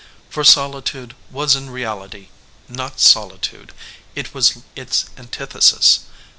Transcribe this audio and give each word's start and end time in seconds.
For 0.31 0.43
solitude 0.43 1.15
was 1.29 1.55
in 1.55 1.69
reality 1.69 2.29
not 2.67 2.99
solitude. 2.99 3.71
It 4.15 4.33
was 4.33 4.63
its 4.75 5.05
antithesis. 5.15 5.99